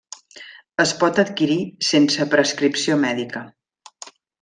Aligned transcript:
Es 0.83 0.93
pot 1.03 1.21
adquirir 1.25 1.59
sense 1.91 2.29
prescripció 2.35 3.01
mèdica. 3.07 3.49